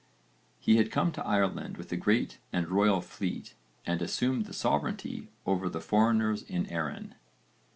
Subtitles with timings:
[0.59, 3.53] He had come to Ireland with a great and royal fleet
[3.85, 7.13] and 'assumed the sovereignty over the foreigners in Erin.'